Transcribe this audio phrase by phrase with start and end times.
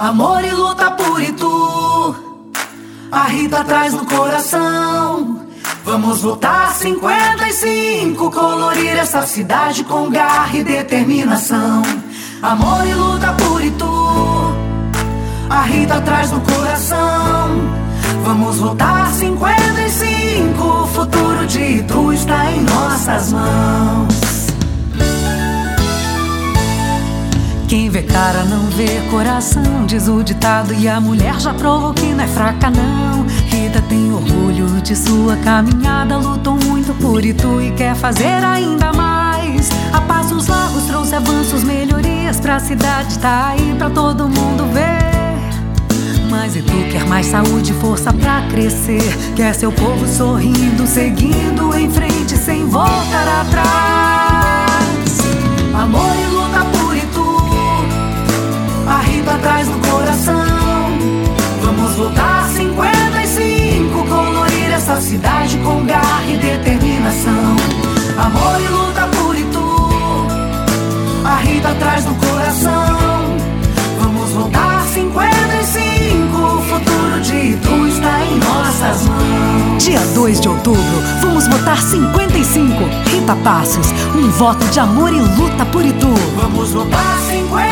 [0.00, 2.16] Amor e luta por Itu.
[3.12, 5.46] A Rita traz no coração.
[5.84, 11.82] Vamos votar 55, colorir essa cidade com garra e determinação.
[12.40, 14.54] Amor e luta por Itu.
[15.50, 17.60] A Rita traz no coração.
[18.24, 24.19] Vamos votar 55, o futuro de Itu está em nossas mãos.
[27.70, 30.74] Quem vê cara não vê coração, diz o ditado.
[30.74, 33.24] E a mulher já provou que não é fraca, não.
[33.46, 39.70] Rita tem orgulho de sua caminhada, lutou muito por Itu e quer fazer ainda mais.
[39.92, 45.20] A passos largos trouxe avanços, melhorias pra cidade, tá aí pra todo mundo ver.
[46.28, 49.16] Mas Itu quer mais saúde força pra crescer.
[49.36, 53.19] Quer seu povo sorrindo, seguindo em frente, sem voltar
[59.50, 60.46] traz no coração.
[61.62, 67.56] Vamos votar 55, colorir essa cidade com garra e determinação.
[68.16, 70.28] Amor e luta por Itu,
[71.24, 73.36] a Rita traz no coração.
[74.00, 79.82] Vamos votar 55, o futuro de Itu está em nossas mãos.
[79.82, 82.84] Dia 2 de outubro, vamos votar 55.
[83.10, 86.14] Rita Passos, um voto de amor e luta por Itu.
[86.36, 87.69] Vamos votar 55.